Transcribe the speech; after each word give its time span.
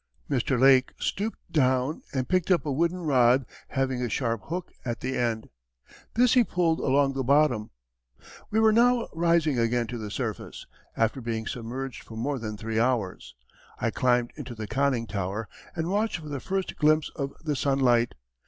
Mr. 0.27 0.59
Lake 0.59 0.93
stooped 0.97 1.37
down, 1.51 2.01
and 2.11 2.27
picked 2.27 2.49
up 2.49 2.65
a 2.65 2.71
wooden 2.71 3.01
rod 3.01 3.45
having 3.67 4.01
a 4.01 4.09
sharp 4.09 4.41
hook 4.45 4.71
at 4.83 4.99
the 5.01 5.15
end. 5.15 5.47
This 6.15 6.33
he 6.33 6.43
pulled 6.43 6.79
along 6.79 7.13
the 7.13 7.23
bottom.... 7.23 7.69
We 8.49 8.59
were 8.59 8.71
now 8.73 9.09
rising 9.13 9.59
again 9.59 9.85
to 9.85 9.99
the 9.99 10.09
surface, 10.09 10.65
after 10.97 11.21
being 11.21 11.45
submerged 11.45 12.01
for 12.01 12.17
more 12.17 12.39
than 12.39 12.57
three 12.57 12.79
hours. 12.79 13.35
I 13.77 13.91
climbed 13.91 14.31
into 14.35 14.55
the 14.55 14.65
conning 14.65 15.05
tower 15.05 15.47
and 15.75 15.91
watched 15.91 16.17
for 16.17 16.29
the 16.29 16.39
first 16.39 16.77
glimpse 16.77 17.11
of 17.15 17.35
the 17.43 17.55
sunlight. 17.55 18.15